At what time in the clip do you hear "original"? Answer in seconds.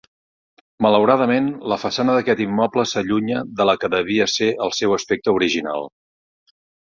5.39-5.89